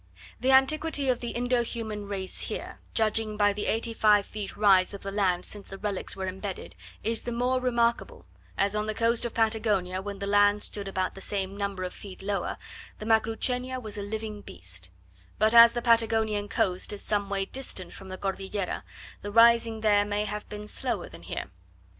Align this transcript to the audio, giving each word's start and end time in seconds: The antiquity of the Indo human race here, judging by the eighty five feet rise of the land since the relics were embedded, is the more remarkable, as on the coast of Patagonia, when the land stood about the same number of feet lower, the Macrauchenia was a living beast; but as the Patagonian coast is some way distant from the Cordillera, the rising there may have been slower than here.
The 0.39 0.49
antiquity 0.51 1.09
of 1.09 1.19
the 1.19 1.29
Indo 1.29 1.61
human 1.63 2.07
race 2.07 2.41
here, 2.47 2.79
judging 2.95 3.37
by 3.37 3.53
the 3.53 3.67
eighty 3.67 3.93
five 3.93 4.25
feet 4.25 4.57
rise 4.57 4.95
of 4.95 5.01
the 5.01 5.11
land 5.11 5.45
since 5.45 5.69
the 5.69 5.77
relics 5.77 6.15
were 6.15 6.25
embedded, 6.25 6.75
is 7.03 7.21
the 7.21 7.31
more 7.31 7.59
remarkable, 7.61 8.25
as 8.57 8.75
on 8.75 8.87
the 8.87 8.95
coast 8.95 9.25
of 9.25 9.35
Patagonia, 9.35 10.01
when 10.01 10.17
the 10.17 10.25
land 10.25 10.63
stood 10.63 10.87
about 10.87 11.13
the 11.13 11.21
same 11.21 11.55
number 11.55 11.83
of 11.83 11.93
feet 11.93 12.23
lower, 12.23 12.57
the 12.97 13.05
Macrauchenia 13.05 13.79
was 13.79 13.95
a 13.95 14.01
living 14.01 14.41
beast; 14.41 14.89
but 15.37 15.53
as 15.53 15.73
the 15.73 15.83
Patagonian 15.83 16.49
coast 16.49 16.91
is 16.91 17.03
some 17.03 17.29
way 17.29 17.45
distant 17.45 17.93
from 17.93 18.09
the 18.09 18.17
Cordillera, 18.17 18.83
the 19.21 19.31
rising 19.31 19.81
there 19.81 20.03
may 20.03 20.25
have 20.25 20.49
been 20.49 20.67
slower 20.67 21.09
than 21.09 21.21
here. 21.21 21.51